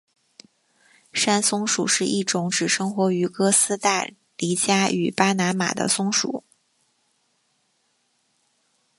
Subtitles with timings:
[1.13, 6.43] 山松鼠是一种只生活于哥斯大黎加与巴拿马的松鼠。